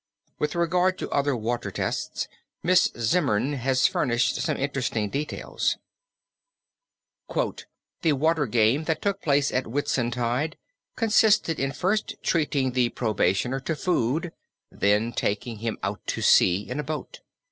With 0.39 0.55
regard 0.55 0.97
to 0.97 1.11
other 1.11 1.35
water 1.35 1.69
tests 1.69 2.27
Miss 2.63 2.91
Zimmern 2.97 3.53
has 3.53 3.85
furnished 3.85 4.33
some 4.37 4.57
interesting 4.57 5.11
details: 5.11 5.77
"The 8.01 8.13
'water' 8.13 8.47
game 8.47 8.85
that 8.85 8.99
took 9.03 9.21
place 9.21 9.51
at 9.51 9.65
Whitsuntide 9.67 10.57
consisted 10.95 11.59
in 11.59 11.71
first 11.71 12.15
treating 12.23 12.71
the 12.71 12.89
probationer 12.89 13.59
to 13.59 13.75
food, 13.75 14.31
and 14.71 14.79
then 14.79 15.13
taking 15.13 15.57
him 15.59 15.77
out 15.83 16.07
to 16.07 16.23
sea 16.23 16.67
in 16.67 16.79
a 16.79 16.83
boat. 16.83 17.19